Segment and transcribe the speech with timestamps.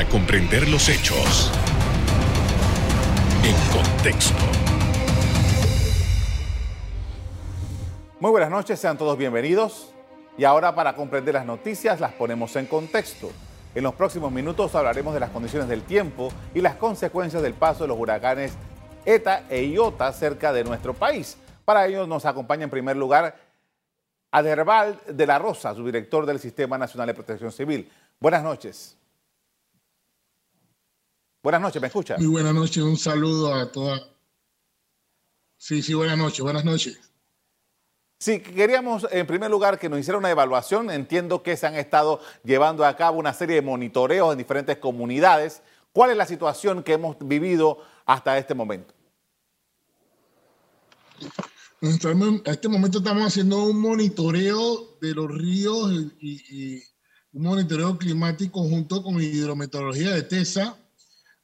[0.00, 1.52] para comprender los hechos
[3.44, 4.42] en contexto.
[8.18, 9.92] Muy buenas noches, sean todos bienvenidos.
[10.38, 13.30] Y ahora para comprender las noticias las ponemos en contexto.
[13.74, 17.84] En los próximos minutos hablaremos de las condiciones del tiempo y las consecuencias del paso
[17.84, 18.54] de los huracanes
[19.04, 21.36] ETA e IOTA cerca de nuestro país.
[21.66, 23.36] Para ello nos acompaña en primer lugar
[24.30, 27.90] Aderbal de la Rosa, su director del Sistema Nacional de Protección Civil.
[28.18, 28.96] Buenas noches.
[31.42, 32.18] Buenas noches, ¿me escucha?
[32.18, 34.02] Muy buenas noches, un saludo a todas.
[35.56, 37.00] Sí, sí, buenas noches, buenas noches.
[38.18, 40.90] Sí, queríamos en primer lugar que nos hiciera una evaluación.
[40.90, 45.62] Entiendo que se han estado llevando a cabo una serie de monitoreos en diferentes comunidades.
[45.92, 48.92] ¿Cuál es la situación que hemos vivido hasta este momento?
[51.80, 56.82] En este momento estamos haciendo un monitoreo de los ríos y,
[57.32, 60.76] un monitoreo climático junto con hidrometeorología de TESA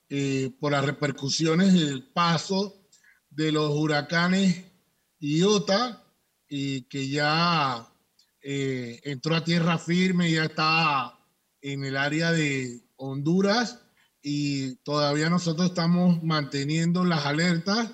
[0.08, 2.86] eh, por las repercusiones del paso
[3.30, 4.64] de los huracanes
[5.18, 6.02] Iota,
[6.48, 7.88] y que ya
[8.42, 11.18] eh, entró a tierra firme, ya está
[11.60, 13.80] en el área de Honduras
[14.22, 17.90] y todavía nosotros estamos manteniendo las alertas,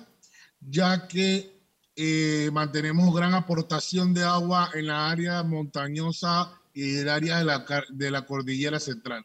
[0.59, 1.61] ya que
[1.95, 7.65] eh, mantenemos gran aportación de agua en la área montañosa y el área de la,
[7.89, 9.23] de la cordillera central.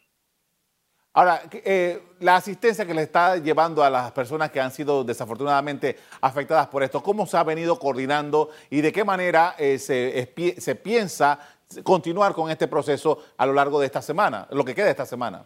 [1.13, 5.97] Ahora, eh, la asistencia que le está llevando a las personas que han sido desafortunadamente
[6.21, 11.39] afectadas por esto, ¿cómo se ha venido coordinando y de qué manera eh, se, piensa
[11.83, 15.45] continuar con este proceso a lo largo de esta semana, lo que queda esta semana?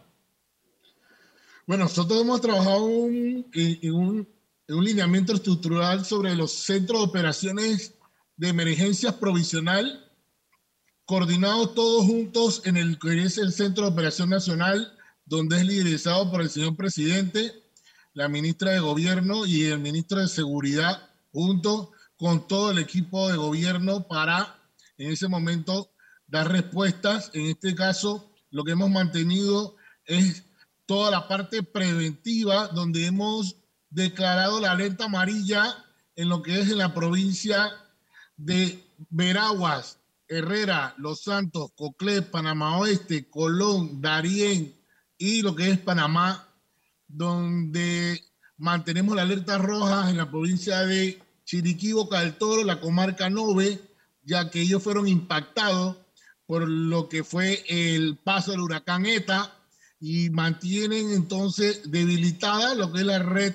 [1.66, 4.28] Bueno, nosotros hemos trabajado en, un,
[4.68, 7.94] lineamiento estructural sobre los centros de operaciones
[8.36, 10.10] de emergencias provisional,
[11.06, 14.94] coordinados todos juntos en el que es el Centro de Operación Nacional
[15.26, 17.52] donde es liderizado por el señor presidente,
[18.12, 23.36] la ministra de Gobierno y el ministro de Seguridad, junto con todo el equipo de
[23.36, 24.58] gobierno para,
[24.98, 25.90] en ese momento,
[26.26, 27.30] dar respuestas.
[27.34, 30.44] En este caso, lo que hemos mantenido es
[30.86, 33.56] toda la parte preventiva, donde hemos
[33.90, 35.84] declarado la alerta amarilla
[36.16, 37.72] en lo que es en la provincia
[38.36, 39.98] de Veraguas,
[40.28, 44.73] Herrera, Los Santos, Coclé, Panamá Oeste, Colón, Darién,
[45.18, 46.48] y lo que es Panamá,
[47.06, 48.20] donde
[48.56, 53.80] mantenemos la alerta roja en la provincia de Chiriquí, Boca del Toro, la comarca Nove,
[54.22, 55.96] ya que ellos fueron impactados
[56.46, 59.56] por lo que fue el paso del huracán ETA
[60.00, 63.54] y mantienen entonces debilitada lo que es la red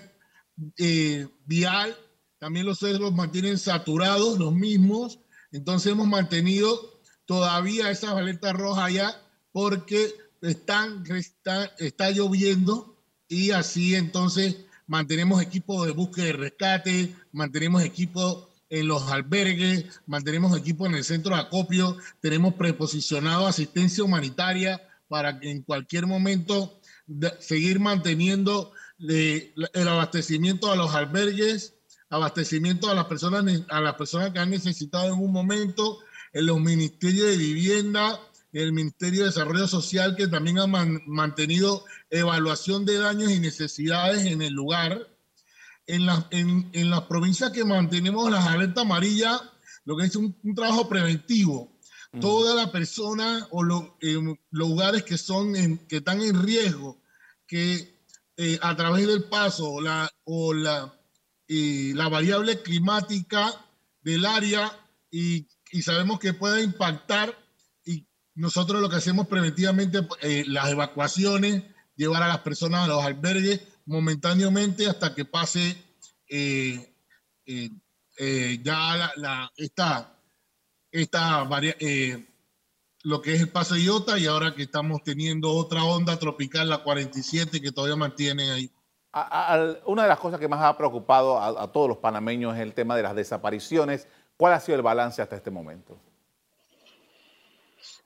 [0.78, 1.96] eh, vial.
[2.40, 5.20] También los cerros mantienen saturados, los mismos.
[5.52, 9.22] Entonces hemos mantenido todavía esas alertas rojas allá
[9.52, 12.95] porque están, está, está lloviendo
[13.27, 14.57] y así entonces
[14.88, 21.03] mantenemos equipos de búsqueda y rescate, mantenemos equipos en los albergues, mantenemos equipos en el
[21.03, 26.79] centro de acopio, tenemos preposicionado asistencia humanitaria para que en cualquier momento
[27.39, 31.75] seguir manteniendo el abastecimiento a los albergues,
[32.09, 35.99] abastecimiento a las personas a las personas que han necesitado en un momento,
[36.33, 38.19] en los ministerios de vivienda,
[38.51, 44.41] el Ministerio de Desarrollo Social, que también ha mantenido evaluación de daños y necesidades en
[44.41, 45.07] el lugar.
[45.85, 49.41] En, en, las provincias que mantenemos las alertas amarillas,
[49.85, 51.71] lo que es un, trabajo preventivo.
[52.11, 52.19] Mm.
[52.19, 53.85] Toda la persona o los
[54.51, 55.53] lugares que, son
[55.87, 57.01] que están en riesgo,
[57.47, 57.97] que
[58.37, 60.93] eh, a través del paso la, o la,
[61.47, 63.51] la variable climática
[64.01, 64.71] del área
[65.09, 67.35] y, y sabemos que puede impactar
[68.39, 71.61] nosotros lo que hacemos preventivamente, eh, las evacuaciones,
[71.97, 75.75] llevar a las personas a los albergues momentáneamente hasta que pase
[76.29, 76.94] eh,
[77.45, 80.17] eh, ya la, esta,
[80.89, 81.49] esta
[83.03, 86.81] lo que es el paso Iota y ahora que estamos teniendo otra onda tropical, la
[86.81, 88.72] 47, que todavía mantiene ahí.
[89.85, 92.73] una de las cosas que más ha preocupado a, a todos los panameños es el
[92.73, 94.08] tema de las desapariciones.
[94.37, 95.99] ¿Cuál ha sido el balance hasta este momento?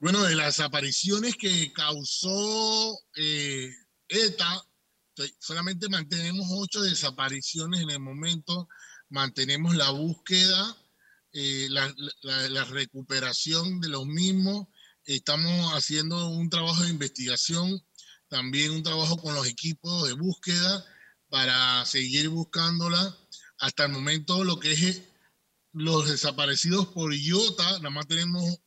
[0.03, 3.73] Bueno, de las apariciones que causó eh,
[4.09, 4.61] ETA,
[5.39, 8.67] solamente mantenemos ocho desapariciones en el momento,
[9.07, 10.75] mantenemos la búsqueda,
[11.31, 14.67] eh, la, recuperación de los mismos,
[15.05, 17.81] estamos haciendo un trabajo de investigación,
[18.27, 20.85] también un trabajo con los equipos de búsqueda
[21.29, 23.17] para seguir buscándola.
[23.57, 25.03] Hasta el momento lo que es
[25.71, 28.59] los desaparecidos por IOTA, nada más tenemos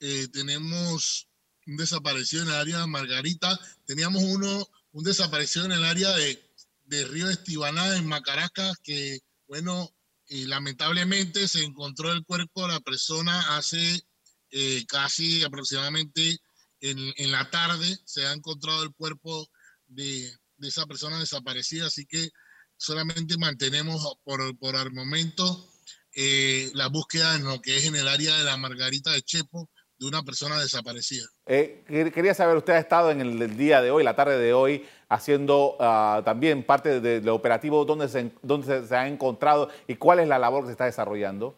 [0.00, 1.28] eh, tenemos
[1.66, 6.42] un desaparecido en el área de Margarita, teníamos uno un desaparecido en el área de,
[6.86, 9.94] de Río Estibaná, en Macaracas, que, bueno,
[10.28, 14.04] lamentablemente se encontró el cuerpo de la persona hace
[14.50, 16.38] eh, casi aproximadamente
[16.80, 19.46] en, la tarde, se ha encontrado el cuerpo
[19.86, 20.32] de,
[20.62, 22.30] esa persona desaparecida, así que
[22.76, 25.68] solamente mantenemos por, por el momento
[26.14, 29.70] eh, la búsqueda en lo que es en el área de la Margarita de Chepo
[30.00, 31.26] de una persona desaparecida.
[31.44, 34.86] Eh, quería saber, usted ha estado en el, día de hoy, la tarde de hoy,
[35.10, 40.28] haciendo ah, también parte del operativo, ¿dónde se, dónde se ha encontrado y cuál es
[40.28, 41.54] la labor que se está desarrollando?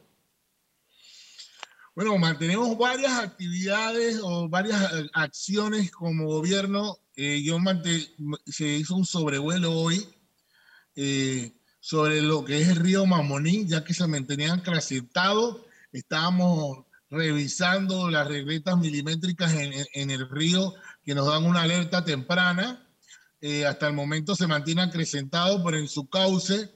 [1.94, 6.98] Bueno, mantenemos varias actividades o varias eh, acciones como gobierno.
[7.14, 7.58] Eh, yo
[8.46, 10.04] se hizo un sobrevuelo hoy
[11.78, 15.60] sobre lo que es el río Mamoní, ya que se mantenían acrecentados.
[15.92, 20.74] Estábamos revisando las regletas milimétricas en, el río
[21.04, 22.88] que nos dan una alerta temprana.
[23.42, 26.70] Eh, hasta el momento se mantiene acrecentado, pero en su cauce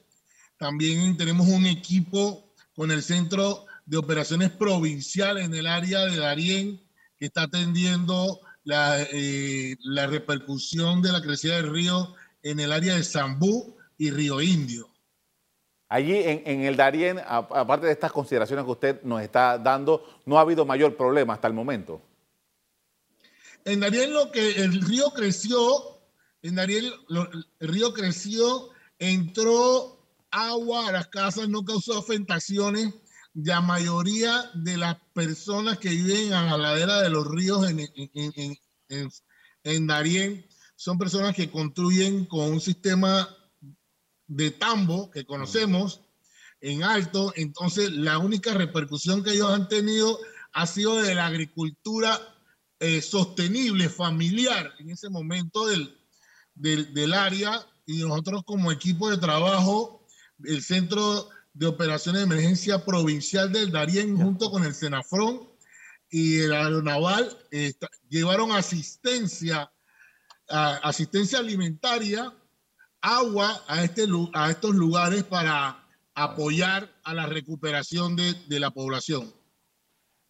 [0.59, 6.83] también tenemos un equipo con el Centro de Operaciones Provincial en el área de Darién
[7.19, 12.95] que está atendiendo la, eh, la repercusión de la crecida del río en el área
[12.95, 14.91] de Zambú y Río Indio.
[15.89, 20.41] Allí en, el Darién, aparte de estas consideraciones que usted nos está dando, no ha
[20.41, 22.03] habido mayor problema hasta el momento.
[23.65, 26.01] En Darién lo que el río creció,
[26.43, 29.97] en Darién el río creció, entró
[30.33, 32.93] agua a las casas, no causó afectaciones.
[33.35, 37.81] La mayoría de las personas que viven a la ladera de los ríos en,
[38.89, 39.11] en,
[39.63, 43.29] en Darién son personas que construyen con un sistema
[44.27, 46.03] de tambo que conocemos
[46.61, 50.19] en alto, entonces la única repercusión que ellos han tenido
[50.53, 52.19] ha sido de la agricultura
[52.81, 55.97] eh, sostenible, familiar, en ese momento del,
[56.55, 60.07] del, área, y nosotros como equipo de trabajo,
[60.45, 65.49] el Centro de Operaciones de Emergencia Provincial del Darién, junto con el Senafrón
[66.11, 67.37] y el Aeronaval,
[68.09, 69.71] llevaron asistencia,
[70.49, 72.33] asistencia alimentaria
[73.01, 75.85] agua a, este, a estos lugares para
[76.15, 79.33] apoyar a la recuperación de, la población.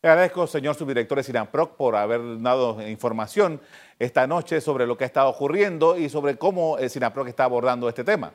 [0.02, 3.60] Le agradezco, señor subdirector de SINAPROC, por haber dado información
[3.98, 7.88] esta noche sobre lo que ha estado ocurriendo y sobre cómo el SINAPROC está abordando
[7.88, 8.32] este tema.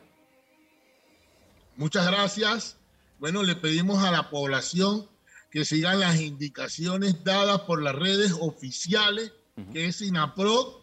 [1.75, 2.77] Muchas gracias.
[3.19, 5.07] Bueno, le pedimos a la población
[5.51, 9.33] que sigan las indicaciones dadas por las redes oficiales,
[9.73, 10.81] que es SINAPROC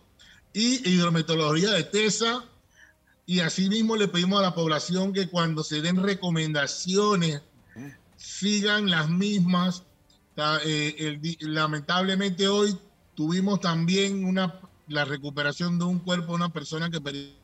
[0.53, 2.44] y Hidrometeorología de TESA,
[3.29, 7.43] y asimismo le pedimos a la población que cuando se den recomendaciones
[8.17, 9.83] sigan las mismas.
[10.65, 12.79] Eh, lamentablemente hoy
[13.15, 17.35] tuvimos también una, la recuperación de un cuerpo de una persona que,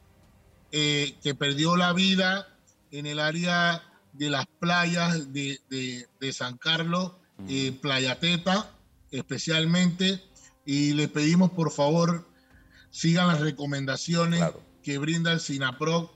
[0.73, 2.49] eh, que perdió la vida
[2.91, 3.83] en el área
[4.15, 7.13] de las playas de, San Carlos,
[7.47, 8.71] eh, Playa Teta
[9.11, 10.25] especialmente,
[10.65, 12.27] y le pedimos por favor
[12.91, 14.43] sigan las recomendaciones
[14.85, 16.11] que brinda el SINAPROC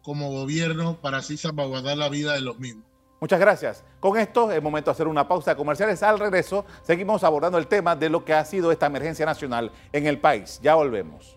[0.00, 2.86] como gobierno para así salvaguardar la vida de los mismos.
[3.20, 3.84] Muchas gracias.
[4.00, 6.02] Con esto es momento de hacer una pausa comerciales.
[6.02, 10.06] Al regreso seguimos abordando el tema de lo que ha sido esta emergencia nacional en
[10.06, 10.58] el país.
[10.62, 11.36] Ya volvemos.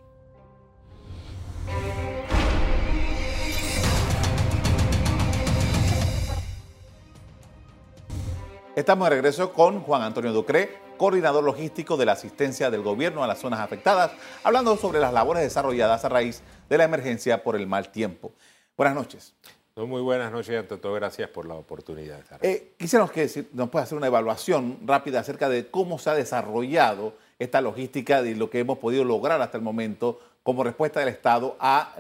[8.75, 13.28] Estamos de regreso con Juan Antonio Ducré, coordinador logístico de la asistencia del gobierno a
[13.28, 14.12] las zonas afectadas,
[14.44, 18.32] hablando sobre las labores desarrolladas a raíz de la emergencia por el mal tiempo.
[18.78, 19.34] Buenas noches.
[19.78, 22.22] Muy buenas noches ante todo gracias por la oportunidad.
[22.42, 27.14] Eh, quisiéramos que nos pueda hacer una evaluación rápida acerca de cómo se ha desarrollado
[27.40, 31.58] esta logística y lo que hemos podido lograr hasta el momento como respuesta del Estado
[31.60, 31.94] a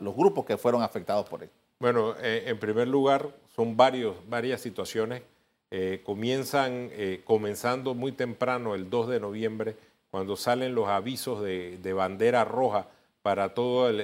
[0.00, 1.56] los grupos que fueron afectados por esto.
[1.80, 5.22] Bueno, eh, en primer lugar, son varios, varias situaciones.
[5.70, 6.90] Eh, comienzan,
[7.24, 9.76] comenzando muy temprano, el 2 de noviembre,
[10.10, 12.88] cuando salen los avisos de, de bandera roja
[13.22, 13.94] para todos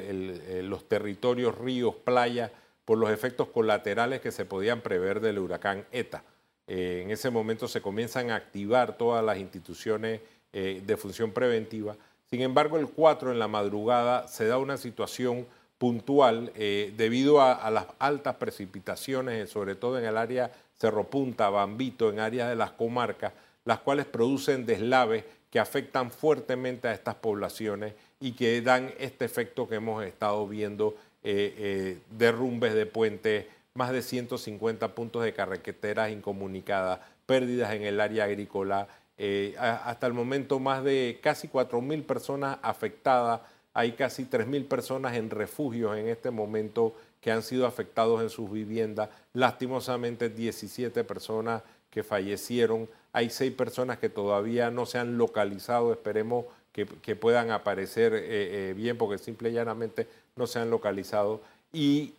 [0.62, 2.50] los territorios, ríos, playas,
[2.87, 6.23] por los efectos colaterales que se podían prever del huracán ETA.
[6.68, 10.20] Eh, en ese momento se comienzan a activar todas las instituciones
[10.52, 11.96] eh, de función preventiva.
[12.30, 15.46] Sin embargo, el 4 en la madrugada se da una situación
[15.78, 21.50] puntual eh, debido a, a, las altas precipitaciones, sobre todo en el área Cerro Punta,
[21.50, 23.33] Bambito, en áreas de las comarcas,
[23.64, 29.68] las cuales producen deslaves que afectan fuertemente a estas poblaciones y que dan este efecto
[29.68, 36.11] que hemos estado viendo, eh, eh, derrumbes de puentes, más de 150 puntos de carreteras
[36.11, 42.59] incomunicadas, pérdidas en el área agrícola, eh, hasta el momento más de casi 4.000 personas
[42.62, 43.40] afectadas.
[43.73, 46.95] Hay casi 3.000 personas en refugios en este momento
[47.26, 49.09] que han sido afectados en sus viviendas.
[49.33, 52.88] Lastimosamente 17 personas que fallecieron.
[53.12, 55.90] Hay seis personas que todavía no se han localizado.
[55.90, 60.06] Esperemos que, puedan aparecer eh, eh, bien porque simple y llanamente
[60.37, 61.40] no se han localizado.
[61.73, 62.14] Y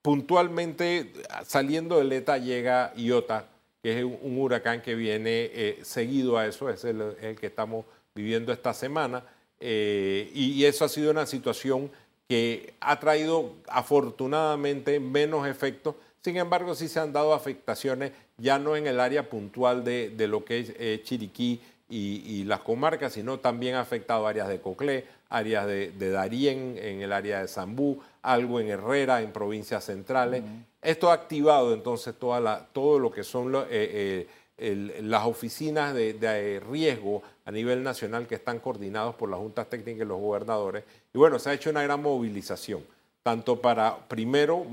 [0.00, 1.12] puntualmente
[1.44, 3.48] saliendo del ETA llega Iota,
[3.82, 7.84] que es un, huracán que viene eh, seguido a eso, es el, que estamos
[8.14, 9.24] viviendo esta semana.
[9.58, 11.90] y eso ha sido una situación
[12.28, 15.94] que ha traído afortunadamente menos efectos.
[16.22, 20.44] Sin embargo, sí se han dado afectaciones ya no en el área puntual de, lo
[20.44, 25.66] que es eh, Chiriquí y, las comarcas, sino también ha afectado áreas de Coclé, áreas
[25.66, 30.42] de, Darién, en el área de Zambú, algo en Herrera, en provincias centrales.
[30.82, 34.26] Esto ha activado entonces toda la, todo lo que son eh,
[34.58, 39.68] eh, las oficinas de, de, riesgo a nivel nacional que están coordinados por las juntas
[39.68, 40.84] técnicas y los gobernadores.
[41.16, 42.84] Y bueno, se ha hecho una gran movilización,
[43.22, 44.66] tanto para primero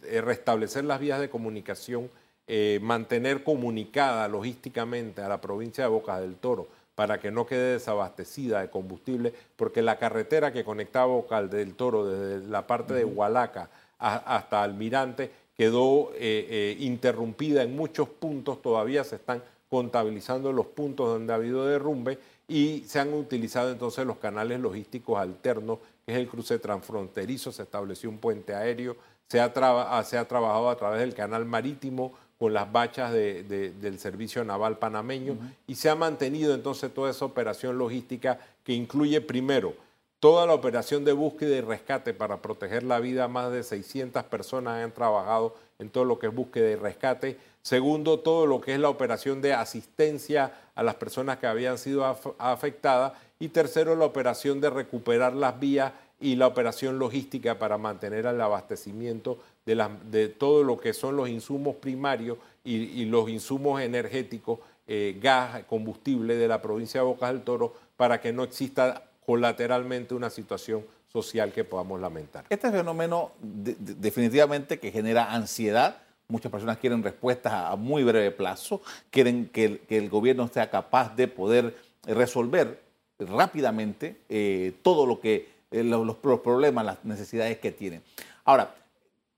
[0.00, 2.08] restablecer las vías de comunicación
[2.46, 7.72] eh, mantener comunicada logísticamente a la provincia de Bocas del Toro para que no quede
[7.72, 13.04] desabastecida de combustible, porque la carretera que conectaba Bocas del Toro desde la parte de
[13.04, 20.66] Hualaca hasta Almirante quedó eh, eh, interrumpida en muchos puntos, todavía se están contabilizando los
[20.66, 22.18] puntos donde ha habido derrumbe
[22.52, 27.62] y se han utilizado entonces los canales logísticos alternos, que es el cruce transfronterizo, se
[27.62, 28.94] estableció un puente aéreo,
[29.26, 34.44] se ha, se ha trabajado a través del canal marítimo con las bachas del Servicio
[34.44, 39.74] Naval Panameño y se ha mantenido entonces toda esa operación logística que incluye primero
[40.22, 43.26] toda la operación de búsqueda y rescate para proteger la vida.
[43.26, 47.38] Más de 600 personas han trabajado en todo lo que es búsqueda y rescate.
[47.62, 52.04] Segundo, todo lo que es la operación de asistencia a las personas que habían sido
[52.38, 53.12] afectadas.
[53.38, 58.40] Y tercero, la operación de recuperar las vías y la operación logística para mantener el
[58.40, 65.18] abastecimiento de, de todo lo que son los insumos primarios y, los insumos energéticos, eh,
[65.20, 70.30] gas, combustible de la provincia de Bocas del Toro, para que no exista colateralmente una
[70.30, 72.44] situación social que podamos lamentar.
[72.48, 76.02] Este fenómeno definitivamente que genera ansiedad.
[76.32, 81.28] Muchas personas quieren respuestas a muy breve plazo, quieren que el, gobierno sea capaz de
[81.28, 82.80] poder resolver
[83.18, 88.02] rápidamente eh, todo lo que eh, los, problemas, las necesidades que tienen.
[88.46, 88.74] Ahora,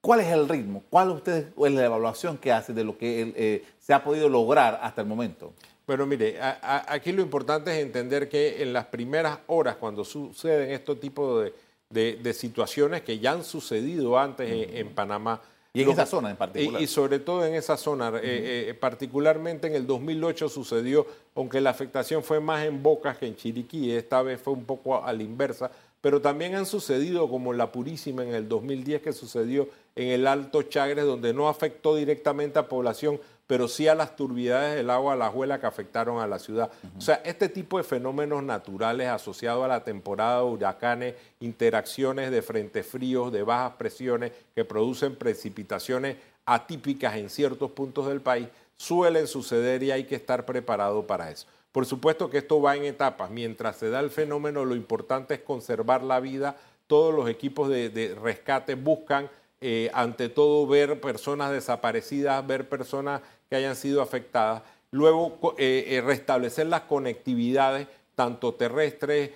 [0.00, 0.84] ¿cuál es el ritmo?
[0.88, 4.78] ¿Cuál usted, es la evaluación que hace de lo que eh, se ha podido lograr
[4.80, 5.52] hasta el momento?
[5.88, 11.00] Bueno, mire, aquí lo importante es entender que en las primeras horas, cuando suceden estos
[11.00, 11.50] tipos
[11.90, 15.42] de, situaciones que ya han sucedido antes en, Panamá,
[15.74, 16.80] y en esa zona en particular.
[16.80, 21.04] Y, sobre todo en esa zona, eh, particularmente en el 2008 sucedió,
[21.34, 25.04] aunque la afectación fue más en Bocas que en Chiriquí, esta vez fue un poco
[25.04, 29.68] a la inversa, pero también han sucedido como la Purísima en el 2010 que sucedió
[29.96, 34.76] en el Alto Chagres, donde no afectó directamente a población, pero sí a las turbidades
[34.76, 36.70] del agua, a la ajuela que afectaron a la ciudad.
[36.96, 42.42] O sea, este tipo de fenómenos naturales asociados a la temporada de huracanes, interacciones de
[42.42, 49.26] frentes fríos, de bajas presiones que producen precipitaciones atípicas en ciertos puntos del país, suelen
[49.26, 51.46] suceder y hay que estar preparado para eso.
[51.74, 53.30] Por supuesto que esto va en etapas.
[53.30, 56.56] Mientras se da el fenómeno, lo importante es conservar la vida.
[56.86, 59.28] Todos los equipos de, rescate buscan,
[59.66, 64.62] eh, ante todo, ver personas desaparecidas, ver personas que hayan sido afectadas.
[64.90, 69.30] Luego, eh, eh, restablecer las conectividades tanto terrestres,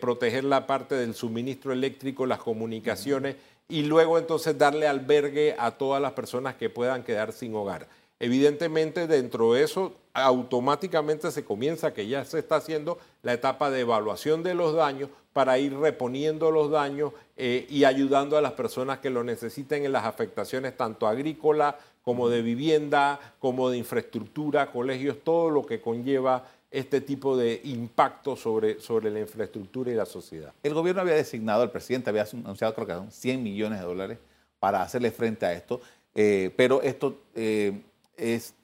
[0.00, 3.36] proteger la parte del suministro eléctrico, las comunicaciones
[3.68, 7.86] y luego entonces darle albergue a todas las personas que puedan quedar sin hogar.
[8.20, 13.80] Evidentemente, dentro de eso, automáticamente se comienza, que ya se está haciendo la etapa de
[13.80, 18.98] evaluación de los daños para ir reponiendo los daños eh, y ayudando a las personas
[18.98, 25.18] que lo necesiten en las afectaciones tanto agrícolas como de vivienda, como de infraestructura, colegios,
[25.24, 30.52] todo lo que conlleva este tipo de impacto sobre, sobre la infraestructura y la sociedad.
[30.62, 34.18] El gobierno había designado, el presidente había anunciado creo que 100 millones de dólares
[34.58, 35.80] para hacerle frente a esto,
[36.14, 37.16] eh, pero esto...
[37.34, 37.80] Eh,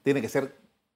[0.03, 0.53] tiene que ser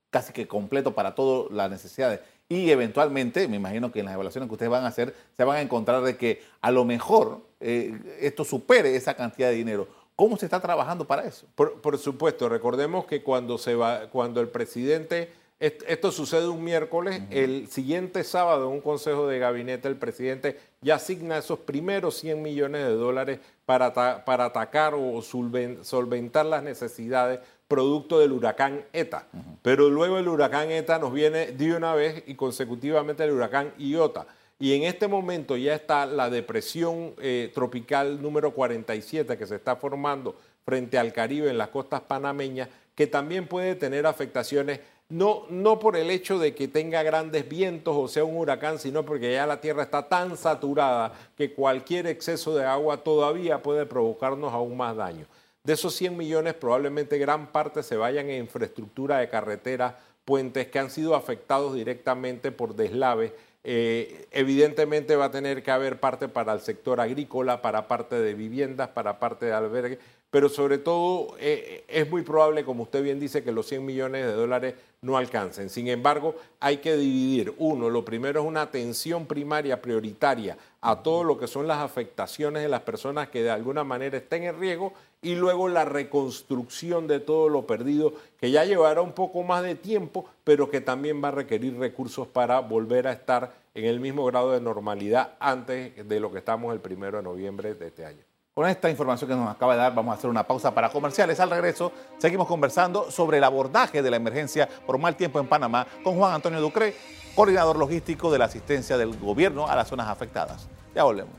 [0.10, 2.20] casi que completo para todas las necesidades.
[2.50, 5.58] Y eventualmente, me imagino que en las evaluaciones que ustedes van a hacer, se van
[5.58, 9.88] a encontrar de que a lo mejor eh, esto supere esa cantidad de dinero.
[10.18, 11.48] ¿Cómo se está trabajando para eso?
[11.56, 17.70] Por, supuesto, recordemos que cuando, se va, cuando el presidente, esto sucede un miércoles, el
[17.70, 22.86] siguiente sábado en un consejo de gabinete el presidente ya asigna esos primeros 100 millones
[22.86, 23.94] de dólares para,
[24.26, 27.40] para atacar o solventar las necesidades
[27.72, 29.28] producto del huracán ETA.
[29.62, 34.28] Pero luego el huracán ETA nos viene de una vez y consecutivamente el huracán Iota.
[34.60, 39.78] y en este momento ya está la depresión eh, tropical número 47 que se está
[39.78, 40.36] formando
[40.66, 45.96] frente al Caribe en las costas panameñas, que también puede tener afectaciones no, no por
[45.96, 49.62] el hecho de que tenga grandes vientos o sea un huracán, sino porque ya la
[49.62, 55.26] tierra está tan saturada que cualquier exceso de agua todavía puede provocarnos aún más daño.
[55.64, 59.94] De esos 100 millones, probablemente gran parte se vayan en infraestructura de carreteras,
[60.26, 63.32] puentes que han sido afectados directamente por deslaves.
[63.64, 68.34] Eh, evidentemente va a tener que haber parte para el sector agrícola, para parte de
[68.34, 70.00] viviendas, para parte de albergue,
[70.32, 74.26] pero sobre todo eh, es muy probable, como usted bien dice, que los 100 millones
[74.26, 75.70] de dólares no alcancen.
[75.70, 77.54] Sin embargo, hay que dividir.
[77.60, 82.64] Uno, lo primero es una atención primaria prioritaria a todo lo que son las afectaciones
[82.64, 87.20] de las personas que de alguna manera estén en riesgo y luego la reconstrucción de
[87.20, 91.28] todo lo perdido, que ya llevará un poco más de tiempo, pero que también va
[91.28, 96.20] a requerir recursos para volver a estar en el mismo grado de normalidad antes de
[96.20, 98.24] lo que estamos el primero de noviembre de este año.
[98.54, 101.40] Con esta información que nos acaba de dar, vamos a hacer una pausa para comerciales.
[101.40, 105.88] Al regreso, seguimos conversando sobre el abordaje de la emergencia por mal tiempo en Panamá
[106.04, 106.94] con Juan Antonio Ducre,
[107.36, 110.68] coordinador logístico de la asistencia del gobierno a las zonas afectadas.
[110.96, 111.36] Ya volvemos.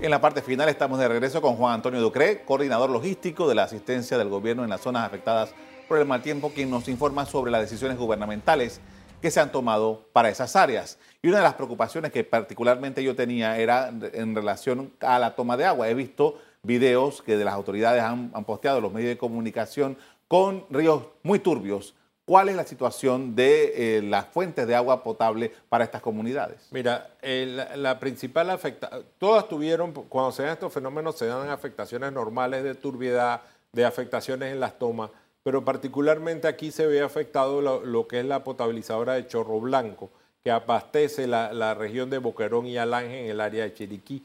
[0.00, 3.62] En la parte final estamos de regreso con Juan Antonio Ducre, coordinador logístico de la
[3.62, 5.54] asistencia del gobierno en las zonas afectadas
[5.88, 8.82] por el mal tiempo, quien nos informa sobre las decisiones gubernamentales
[9.22, 10.98] que se han tomado para esas áreas.
[11.22, 15.56] Y una de las preocupaciones que particularmente yo tenía era en relación a la toma
[15.56, 15.88] de agua.
[15.88, 19.96] He visto videos que de las autoridades han, posteado los medios de comunicación
[20.28, 21.94] con ríos muy turbios.
[22.24, 26.68] ¿Cuál es la situación de eh, las fuentes de agua potable para estas comunidades?
[26.70, 32.64] Mira, la, principal afectación, todas tuvieron, cuando se dan estos fenómenos, se dan afectaciones normales
[32.64, 33.42] de turbiedad,
[33.72, 35.10] de afectaciones en las tomas
[35.44, 40.10] pero particularmente aquí se ve afectado lo, que es la potabilizadora de Chorro Blanco,
[40.42, 44.24] que abastece la, región de Boquerón y Alange en el área de Chiriquí.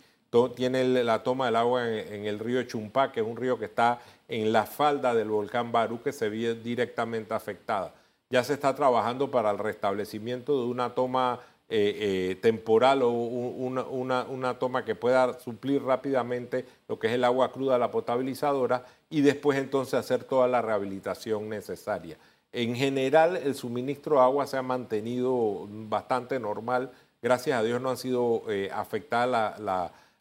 [0.56, 4.00] Tiene la toma del agua en, el río Chumpá, que es un río que está
[4.28, 7.94] en la falda del volcán Barú, que se ve directamente afectada.
[8.30, 11.40] Ya se está trabajando para el restablecimiento de una toma
[11.72, 17.52] eh, eh, temporal o una, toma que pueda suplir rápidamente lo que es el agua
[17.52, 22.18] cruda, la potabilizadora, y después entonces hacer toda la rehabilitación necesaria.
[22.52, 26.92] En general, el suministro de agua se ha mantenido bastante normal.
[27.22, 29.60] Gracias a Dios no han sido eh, afectadas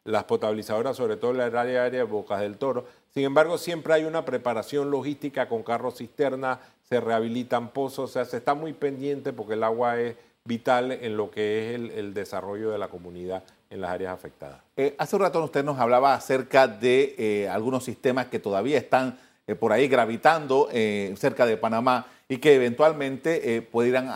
[0.08, 2.86] las potabilizadoras, sobre todo en área, área de Bocas del Toro.
[3.12, 8.24] Sin embargo, siempre hay una preparación logística con carros cisterna, se rehabilitan pozos, o sea,
[8.24, 12.70] se está muy pendiente porque el agua es vital en lo que es el, desarrollo
[12.70, 14.62] de la comunidad en las áreas afectadas.
[14.78, 19.18] Eh, hace un rato usted nos hablaba acerca de eh, algunos sistemas que todavía están
[19.46, 20.68] eh, por ahí gravitando
[21.16, 24.10] cerca de Panamá y que eventualmente pudieran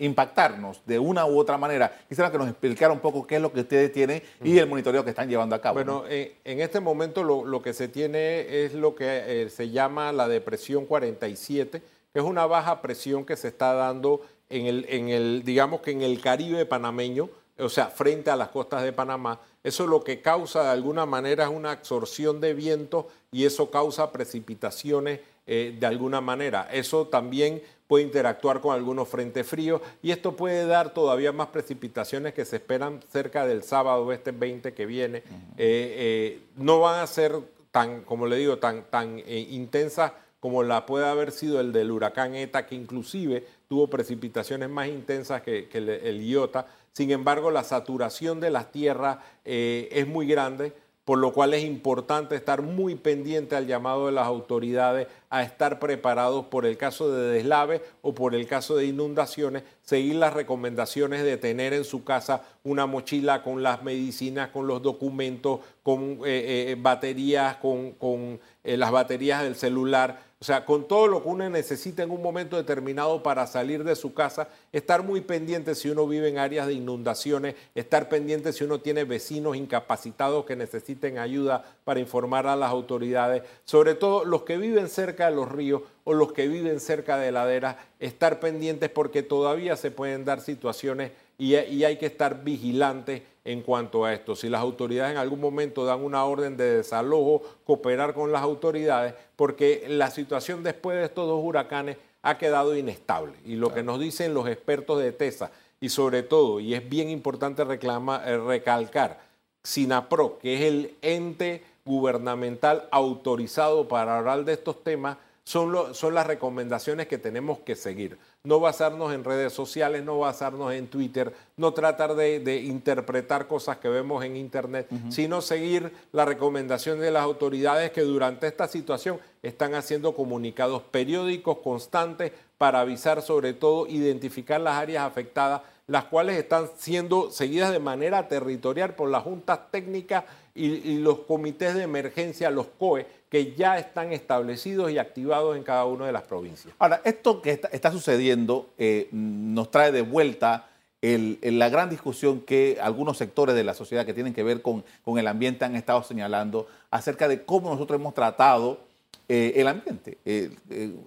[0.00, 1.96] impactarnos de una u otra manera.
[2.08, 5.04] Quisiera que nos explicara un poco qué es lo que ustedes tienen y el monitoreo
[5.04, 5.74] que están llevando a cabo.
[5.74, 10.26] Bueno, en este momento lo, lo, que se tiene es lo que se llama la
[10.26, 14.22] depresión 47, que es una baja presión que se está dando
[14.52, 18.48] en el, en el, digamos que en el Caribe panameño, o sea, frente a las
[18.48, 23.08] costas de Panamá, eso lo que causa de alguna manera es una absorción de viento
[23.30, 26.68] y eso causa precipitaciones eh, de alguna manera.
[26.72, 32.32] Eso también puede interactuar con algunos frentes fríos y esto puede dar todavía más precipitaciones
[32.32, 35.18] que se esperan cerca del sábado este 20 que viene.
[35.18, 35.24] Eh,
[35.58, 37.38] eh, no van a ser
[37.70, 42.34] tan, como le digo, tan, tan intensas como la puede haber sido el del huracán
[42.34, 46.66] ETA, que inclusive tuvo precipitaciones más intensas que, el, IOTA.
[46.92, 50.72] Sin embargo, la saturación de las tierras eh, es muy grande,
[51.12, 55.78] por lo cual es importante estar muy pendiente al llamado de las autoridades a estar
[55.78, 61.22] preparados por el caso de deslave o por el caso de inundaciones, seguir las recomendaciones
[61.22, 66.70] de tener en su casa una mochila con las medicinas, con los documentos, con eh,
[66.70, 71.48] eh, baterías, con, con las baterías del celular o sea, con todo lo que uno
[71.48, 76.04] necesita en un momento determinado para salir de su casa, estar muy pendiente si uno
[76.04, 81.64] vive en áreas de inundaciones, estar pendiente si uno tiene vecinos incapacitados que necesiten ayuda
[81.84, 86.14] para informar a las autoridades, sobre todo los que viven cerca de los ríos o
[86.14, 91.54] los que viven cerca de laderas, estar pendientes porque todavía se pueden dar situaciones y,
[91.54, 94.36] hay que estar vigilantes en cuanto a esto.
[94.36, 99.14] Si las autoridades en algún momento dan una orden de desalojo, cooperar con las autoridades,
[99.34, 103.32] porque la situación después de estos dos huracanes ha quedado inestable.
[103.44, 107.10] Y lo que nos dicen los expertos de TESA, y sobre todo, y es bien
[107.10, 109.20] importante eh, recalcar,
[109.64, 116.26] SINAPRO, que es el ente gubernamental autorizado para hablar de estos temas, son, son las
[116.26, 118.18] recomendaciones que tenemos que seguir.
[118.44, 123.88] No basarnos en redes sociales, no basarnos en Twitter, no tratar de, interpretar cosas que
[123.88, 129.74] vemos en Internet, sino seguir la recomendación de las autoridades que durante esta situación están
[129.74, 136.70] haciendo comunicados periódicos constantes para avisar sobre todo, identificar las áreas afectadas, las cuales están
[136.78, 140.24] siendo seguidas de manera territorial por las juntas técnicas
[140.54, 145.84] y, los comités de emergencia, los COE, que ya están establecidos y activados en cada
[145.84, 146.74] una de las provincias.
[146.78, 150.66] Ahora, esto que está, sucediendo eh, nos trae de vuelta
[151.02, 154.84] la gran discusión que algunos sectores de la sociedad que tienen que ver con,
[155.18, 158.80] el ambiente han estado señalando acerca de cómo nosotros hemos tratado
[159.28, 160.16] eh, el ambiente.
[160.24, 160.50] Eh,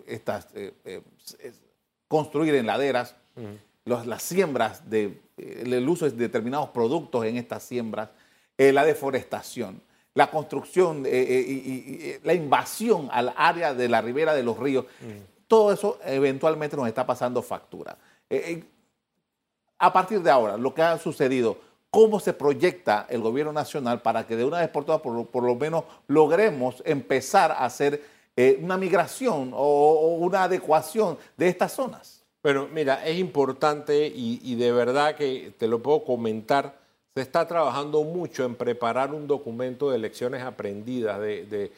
[0.05, 0.47] estas,
[2.07, 3.15] construir en laderas,
[3.85, 8.09] las siembras, de, el uso de determinados productos en estas siembras,
[8.57, 9.81] eh, la deforestación,
[10.15, 14.85] la construcción eh, eh, y, la invasión al área de la ribera de los ríos,
[14.85, 15.47] mm.
[15.47, 17.95] todo eso eventualmente nos está pasando factura.
[19.77, 21.57] a partir de ahora, lo que ha sucedido,
[21.91, 25.55] ¿cómo se proyecta el gobierno nacional para que de una vez por todas, por, lo
[25.55, 28.01] menos, logremos empezar a hacer
[28.61, 32.24] una migración o, una adecuación de estas zonas?
[32.45, 38.03] Bueno, mira, es importante y de verdad que te lo puedo comentar se está trabajando
[38.03, 41.71] mucho en preparar un documento de lecciones aprendidas de,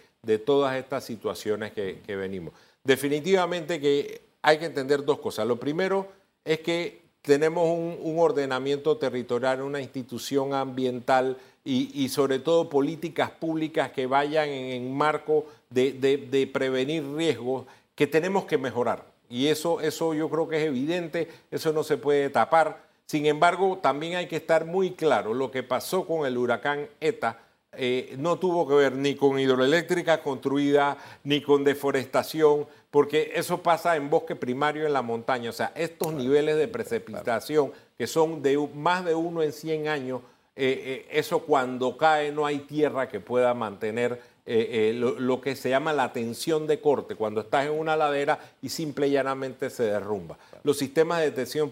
[0.44, 2.56] todas estas situaciones que, venimos.
[2.84, 5.46] Definitivamente que hay que entender dos cosas.
[5.46, 6.08] Lo primero
[6.44, 14.08] es que tenemos un, ordenamiento territorial, una institución ambiental y, sobre todo políticas públicas que
[14.08, 19.06] vayan en, marco de, prevenir riesgos que tenemos que mejorar.
[19.30, 22.86] Y eso, eso yo creo que es evidente, eso no se puede tapar.
[23.06, 27.40] Sin embargo, también hay que estar muy claro, lo que pasó con el huracán ETA
[27.80, 33.96] eh, no tuvo que ver ni con hidroeléctrica construida, ni con deforestación, porque eso pasa
[33.96, 35.52] en bosque primario en la montaña.
[35.52, 40.22] O sea, estos niveles de precipitación, que son de más de uno en 100 años,
[40.56, 45.70] eh, eh, eso cuando cae no hay tierra que pueda mantener eh, lo, que se
[45.70, 49.84] llama la tensión de corte, cuando estás en una ladera y simple y llanamente se
[49.84, 50.38] derrumba.
[50.64, 51.72] Los sistemas de detección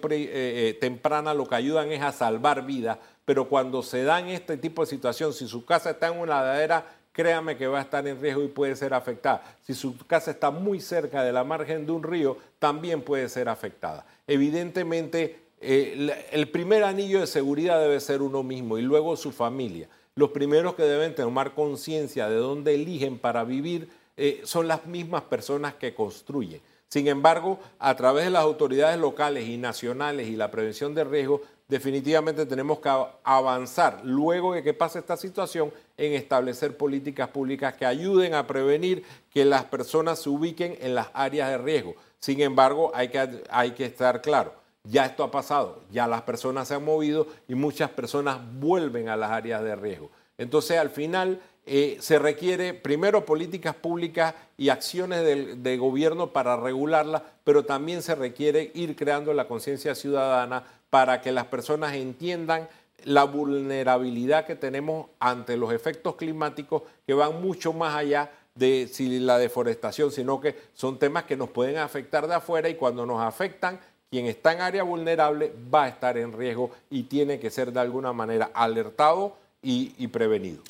[0.80, 4.88] temprana lo que ayudan es a salvar vidas, pero cuando se dan este tipo de
[4.88, 6.86] situación, si su casa está en una ladera,
[7.16, 9.42] créame que va a estar en riesgo y puede ser afectada.
[9.64, 13.48] Si su casa está muy cerca de la margen de un río, también puede ser
[13.48, 14.06] afectada.
[14.28, 19.88] Evidentemente, eh, el primer anillo de seguridad debe ser uno mismo y luego su familia.
[20.18, 25.24] Los primeros que deben tomar conciencia de dónde eligen para vivir eh, son las mismas
[25.24, 26.62] personas que construyen.
[26.88, 31.42] Sin embargo, a través de las autoridades locales y nacionales y la prevención de riesgo,
[31.68, 32.90] definitivamente tenemos que
[33.26, 39.04] avanzar luego de que pase esta situación en establecer políticas públicas que ayuden a prevenir
[39.34, 41.94] que las personas se ubiquen en las áreas de riesgo.
[42.20, 46.68] Sin embargo, hay que, hay que estar claro ya esto ha pasado, ya las personas
[46.68, 50.10] se han movido y muchas personas vuelven a las áreas de riesgo.
[50.38, 57.24] Entonces, al final, eh, se requiere primero políticas públicas y acciones de gobierno para regularla,
[57.44, 62.70] pero también se requiere ir creando la conciencia ciudadana para que las personas entiendan
[63.04, 69.38] la vulnerabilidad que tenemos ante los efectos climáticos que van mucho más allá de la
[69.38, 73.80] deforestación, sino que son temas que nos pueden afectar de afuera y cuando nos afectan
[74.10, 77.80] quien está en área vulnerable va a estar en riesgo y tiene que ser de
[77.80, 80.62] alguna manera alertado y, prevenido.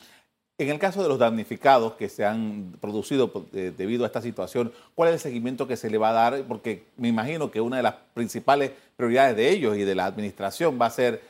[0.57, 4.71] En el caso de los damnificados que se han producido eh, debido a esta situación,
[4.95, 6.43] ¿cuál es el seguimiento que se le va a dar?
[6.47, 10.79] Porque me imagino que una de las principales prioridades de ellos y de la administración
[10.81, 11.21] va a ser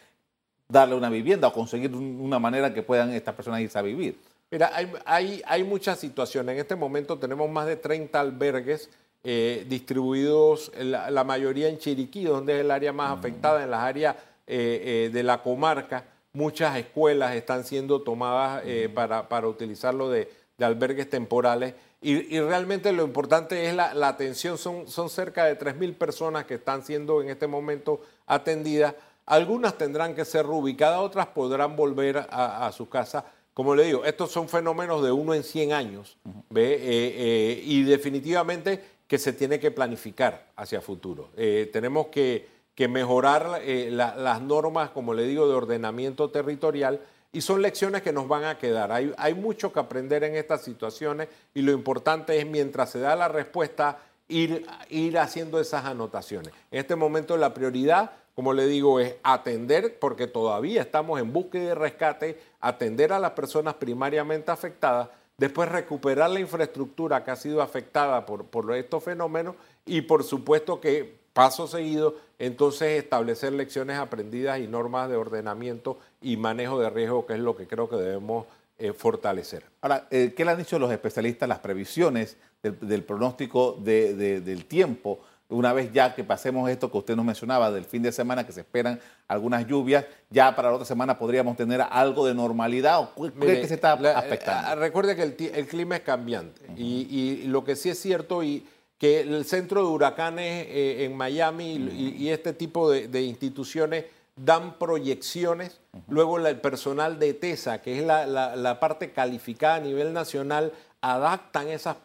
[0.70, 4.20] darle una vivienda o conseguir una manera que puedan estas personas irse a vivir.
[4.52, 4.72] Mira,
[5.06, 6.54] hay, hay muchas situaciones.
[6.54, 8.90] En este momento tenemos más de 30 albergues
[9.28, 14.16] eh, distribuidos la, mayoría en Chiriquí, donde es el área más afectada, en las áreas
[14.46, 16.06] eh, eh, de la comarca.
[16.34, 18.62] Muchas escuelas están siendo tomadas
[18.94, 21.74] para, para, utilizarlo de, albergues temporales.
[22.04, 24.60] Y, realmente lo importante es la, atención.
[24.60, 28.94] Son, son cerca de 3.000 personas que están siendo en este momento atendidas.
[29.26, 33.26] Algunas tendrán que ser reubicadas, otras podrán volver a, a su casa.
[33.56, 36.18] Como le digo, estos son fenómenos de uno en 100 años.
[36.52, 37.64] ¿ve?
[37.64, 41.30] y definitivamente que se tiene que planificar hacia futuro.
[41.38, 42.54] Eh, tenemos que,
[42.90, 47.00] mejorar eh, las normas, como le digo, de ordenamiento territorial
[47.32, 48.92] y son lecciones que nos van a quedar.
[48.92, 53.16] Hay, hay mucho que aprender en estas situaciones y lo importante es, mientras se da
[53.16, 56.54] la respuesta, ir, ir haciendo esas anotaciones.
[56.72, 61.72] En este momento la prioridad, como le digo, es atender, porque todavía estamos en búsqueda
[61.72, 67.62] y rescate, atender a las personas primariamente afectadas después recuperar la infraestructura que ha sido
[67.62, 74.60] afectada por, por estos fenómenos y por supuesto que paso seguido, entonces establecer lecciones aprendidas
[74.60, 78.46] y normas de ordenamiento y manejo de riesgo, que es lo que creo que debemos
[78.78, 79.66] eh, fortalecer.
[79.82, 85.20] Ahora, eh, ¿qué le han dicho los especialistas, las previsiones del, pronóstico del tiempo?
[85.50, 88.52] Una vez ya que pasemos esto que usted nos mencionaba del fin de semana, que
[88.52, 93.00] se esperan algunas lluvias, ya para la otra semana podríamos tener algo de normalidad.
[93.02, 94.72] O qué que se está afectando.
[94.72, 96.62] Eh, recuerde que el, clima es cambiante.
[96.76, 98.66] Y, lo que sí es cierto y
[98.98, 104.06] que el centro de huracanes en Miami y, este tipo de instituciones
[104.36, 105.80] dan proyecciones,
[106.10, 110.74] luego el personal de TESA, que es la, parte calificada a nivel nacional,
[111.14, 111.98] adaptan esas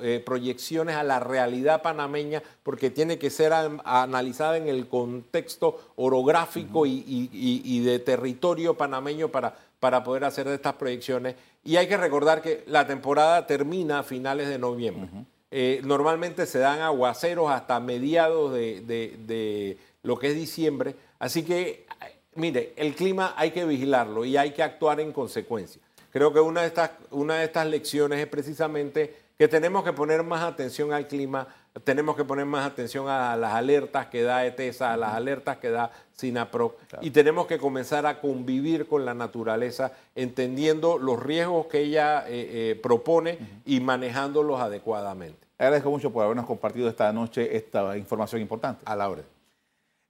[0.00, 6.86] eh, proyecciones a la realidad panameña porque tiene que ser analizada en el contexto orográfico
[6.86, 11.34] y, de territorio panameño para, para poder hacer estas proyecciones.
[11.64, 15.08] Y hay que recordar que la temporada termina a finales de noviembre.
[15.50, 21.86] Eh, normalmente se dan aguaceros hasta mediados de lo que es diciembre Así que,
[22.34, 25.80] mire, el clima hay que vigilarlo y hay que actuar en consecuencia.
[26.12, 30.22] Creo que una de estas, una de estas lecciones es precisamente que tenemos que poner
[30.22, 31.48] más atención al clima,
[31.84, 35.70] tenemos que poner más atención a las alertas que da ETESA, a las alertas que
[35.70, 41.80] da SINAPRO, y tenemos que comenzar a convivir con la naturaleza, entendiendo los riesgos que
[41.80, 45.48] ella eh, eh, propone y manejándolos adecuadamente.
[45.58, 48.82] Agradezco mucho por habernos compartido esta noche esta información importante.
[48.84, 49.22] A la hora.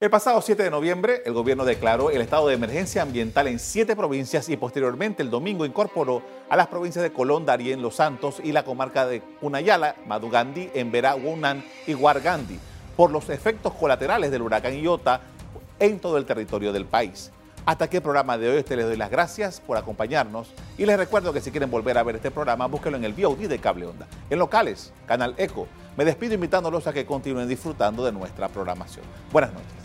[0.03, 3.95] El pasado 7 de noviembre, el gobierno declaró el estado de emergencia ambiental en siete
[3.95, 8.51] provincias y posteriormente el domingo incorporó a las provincias de Colón, Darién, Los Santos y
[8.51, 12.59] la comarca de Cunayala, Madugandí, Emberá, Wunan y Huargandi
[12.97, 15.21] por los efectos colaterales del huracán Iota
[15.79, 17.31] en todo el territorio del país.
[17.65, 18.63] Hasta aquí el programa de hoy.
[18.63, 22.03] Te les doy las gracias por acompañarnos y les recuerdo que si quieren volver a
[22.03, 24.07] ver este programa, búsquenlo en el VOD de Cable Onda.
[24.29, 25.65] En locales, Canal Eco.
[25.95, 29.05] Me despido invitándolos a que continúen disfrutando de nuestra programación.
[29.31, 29.82] Buenas noches.